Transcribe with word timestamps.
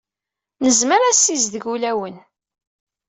Nezmer 0.63 1.01
ad 1.01 1.11
nessizdeg 1.13 1.65
ulawen. 1.73 2.15